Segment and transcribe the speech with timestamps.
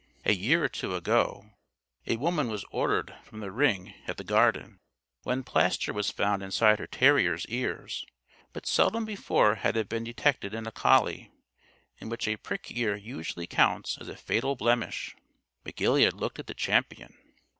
[0.25, 1.51] A year or two ago
[2.07, 4.79] a woman was ordered from the ring, at the Garden,
[5.21, 8.03] when plaster was found inside her terrier's ears,
[8.51, 11.31] but seldom before had it been detected in a collie
[11.99, 15.15] in which a prick ear usually counts as a fatal blemish.
[15.63, 17.15] McGilead looked at the Champion.